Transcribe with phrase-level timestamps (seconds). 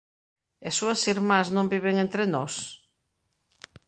[0.67, 2.53] E súas irmás non viven entre nós?"".